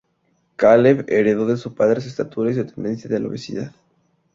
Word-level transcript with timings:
Caleb 0.55 1.05
heredó 1.09 1.45
de 1.45 1.57
su 1.57 1.75
padre 1.75 2.01
su 2.01 2.07
estatura 2.09 2.49
y 2.49 2.55
su 2.55 2.65
tendencia 2.65 3.15
a 3.15 3.19
la 3.19 3.27
obesidad. 3.27 3.71